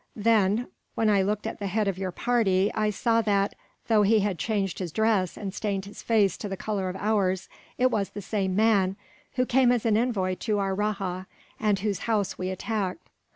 Then, 0.15 0.65
when 0.95 1.11
I 1.11 1.21
looked 1.21 1.45
at 1.45 1.59
the 1.59 1.67
head 1.67 1.87
of 1.87 1.99
your 1.99 2.11
party 2.11 2.71
I 2.73 2.89
saw 2.89 3.21
that, 3.21 3.53
though 3.87 4.01
he 4.01 4.21
had 4.21 4.39
changed 4.39 4.79
his 4.79 4.91
dress, 4.91 5.37
and 5.37 5.53
stained 5.53 5.85
his 5.85 6.01
face 6.01 6.37
to 6.37 6.49
the 6.49 6.57
colour 6.57 6.89
of 6.89 6.95
ours, 6.95 7.47
it 7.77 7.91
was 7.91 8.09
the 8.09 8.21
same 8.23 8.55
man 8.55 8.95
who 9.33 9.45
came 9.45 9.71
as 9.71 9.85
an 9.85 9.95
envoy 9.97 10.33
to 10.39 10.57
our 10.57 10.73
rajah, 10.73 11.27
and 11.59 11.77
whose 11.77 11.99
house 12.09 12.35
we 12.35 12.49
attacked. 12.49 13.09